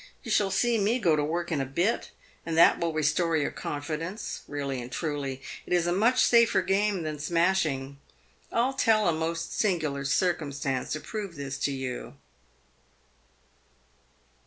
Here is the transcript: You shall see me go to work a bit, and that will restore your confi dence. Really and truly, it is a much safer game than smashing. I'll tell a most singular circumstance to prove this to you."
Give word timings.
You 0.23 0.31
shall 0.31 0.49
see 0.49 0.79
me 0.79 0.97
go 0.97 1.15
to 1.15 1.23
work 1.23 1.51
a 1.51 1.63
bit, 1.63 2.09
and 2.43 2.57
that 2.57 2.79
will 2.79 2.91
restore 2.91 3.37
your 3.37 3.51
confi 3.51 3.99
dence. 3.99 4.41
Really 4.47 4.81
and 4.81 4.91
truly, 4.91 5.43
it 5.67 5.73
is 5.73 5.85
a 5.85 5.91
much 5.93 6.23
safer 6.25 6.63
game 6.63 7.03
than 7.03 7.19
smashing. 7.19 7.99
I'll 8.51 8.73
tell 8.73 9.07
a 9.07 9.13
most 9.13 9.53
singular 9.55 10.03
circumstance 10.03 10.91
to 10.93 11.01
prove 11.01 11.35
this 11.35 11.59
to 11.59 11.71
you." 11.71 12.15